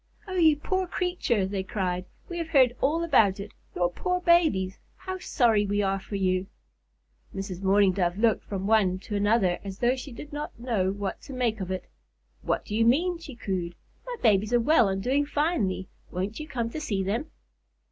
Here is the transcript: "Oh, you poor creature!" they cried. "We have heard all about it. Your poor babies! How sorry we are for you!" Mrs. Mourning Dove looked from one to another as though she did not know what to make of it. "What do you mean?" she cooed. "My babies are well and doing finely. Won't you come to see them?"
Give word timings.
"Oh, 0.27 0.33
you 0.33 0.57
poor 0.57 0.87
creature!" 0.87 1.45
they 1.45 1.61
cried. 1.61 2.05
"We 2.27 2.39
have 2.39 2.47
heard 2.47 2.75
all 2.81 3.03
about 3.03 3.39
it. 3.39 3.51
Your 3.75 3.91
poor 3.91 4.19
babies! 4.19 4.79
How 4.95 5.19
sorry 5.19 5.63
we 5.63 5.83
are 5.83 5.99
for 5.99 6.15
you!" 6.15 6.47
Mrs. 7.35 7.61
Mourning 7.61 7.91
Dove 7.91 8.17
looked 8.17 8.43
from 8.43 8.65
one 8.65 8.97
to 8.97 9.15
another 9.15 9.59
as 9.63 9.77
though 9.77 9.95
she 9.95 10.11
did 10.11 10.33
not 10.33 10.57
know 10.59 10.91
what 10.91 11.21
to 11.21 11.33
make 11.33 11.59
of 11.61 11.69
it. 11.69 11.85
"What 12.41 12.65
do 12.65 12.73
you 12.73 12.83
mean?" 12.83 13.19
she 13.19 13.35
cooed. 13.35 13.75
"My 14.07 14.15
babies 14.23 14.51
are 14.51 14.59
well 14.59 14.87
and 14.89 15.03
doing 15.03 15.23
finely. 15.27 15.87
Won't 16.09 16.39
you 16.39 16.47
come 16.47 16.71
to 16.71 16.81
see 16.81 17.03
them?" 17.03 17.27